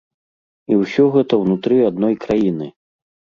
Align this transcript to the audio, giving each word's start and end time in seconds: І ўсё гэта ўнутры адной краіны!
І 0.71 0.77
ўсё 0.81 1.05
гэта 1.15 1.33
ўнутры 1.41 1.77
адной 1.91 2.17
краіны! 2.25 2.73